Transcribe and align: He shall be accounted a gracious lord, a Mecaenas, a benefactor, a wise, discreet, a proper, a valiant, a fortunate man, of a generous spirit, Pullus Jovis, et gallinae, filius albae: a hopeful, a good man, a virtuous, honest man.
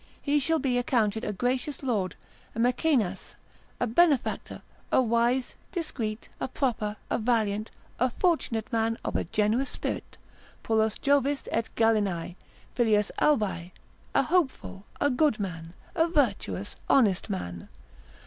He 0.19 0.39
shall 0.39 0.57
be 0.57 0.79
accounted 0.79 1.23
a 1.23 1.31
gracious 1.31 1.83
lord, 1.83 2.15
a 2.55 2.59
Mecaenas, 2.59 3.35
a 3.79 3.85
benefactor, 3.85 4.63
a 4.91 4.99
wise, 4.99 5.55
discreet, 5.71 6.27
a 6.39 6.47
proper, 6.47 6.97
a 7.11 7.19
valiant, 7.19 7.69
a 7.99 8.09
fortunate 8.09 8.73
man, 8.73 8.97
of 9.05 9.15
a 9.15 9.25
generous 9.25 9.69
spirit, 9.69 10.17
Pullus 10.63 10.97
Jovis, 10.97 11.47
et 11.51 11.69
gallinae, 11.75 12.35
filius 12.73 13.11
albae: 13.21 13.73
a 14.15 14.23
hopeful, 14.23 14.87
a 14.99 15.11
good 15.11 15.39
man, 15.39 15.75
a 15.93 16.07
virtuous, 16.07 16.75
honest 16.89 17.29
man. 17.29 17.69